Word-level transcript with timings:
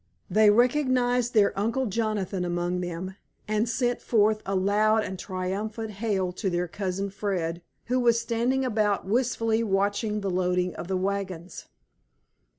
They 0.31 0.49
recognized 0.49 1.35
their 1.35 1.55
Uncle 1.55 1.85
Jonathan 1.85 2.43
among 2.43 2.81
them, 2.81 3.17
and 3.47 3.69
sent 3.69 4.01
forth 4.01 4.41
a 4.47 4.55
loud 4.55 5.03
and 5.03 5.19
triumphant 5.19 5.91
hail 5.91 6.31
to 6.31 6.49
their 6.49 6.67
Cousin 6.67 7.11
Fred, 7.11 7.61
who 7.85 7.99
was 7.99 8.19
standing 8.19 8.65
about 8.65 9.05
wistfully 9.05 9.61
watching 9.61 10.21
the 10.21 10.29
loading 10.31 10.73
of 10.73 10.87
the 10.87 10.97
wagons. 10.97 11.65